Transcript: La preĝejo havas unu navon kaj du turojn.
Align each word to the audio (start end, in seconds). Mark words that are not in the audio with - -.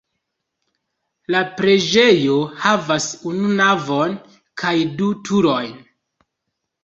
La 1.33 1.41
preĝejo 1.59 2.37
havas 2.63 3.05
unu 3.31 3.51
navon 3.59 4.15
kaj 4.63 4.73
du 5.03 5.11
turojn. 5.29 5.77